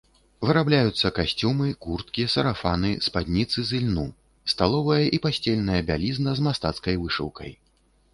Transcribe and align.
Вырабляюцца 0.47 1.09
касцюмы, 1.17 1.67
курткі, 1.85 2.23
сарафаны, 2.35 2.91
спадніцы 3.07 3.59
з 3.71 3.81
ільну, 3.81 4.05
сталовая 4.55 5.03
і 5.19 5.21
пасцельная 5.27 5.81
бялізна 5.91 6.35
з 6.41 6.47
мастацкай 6.49 6.99
вышыўкай. 7.03 7.51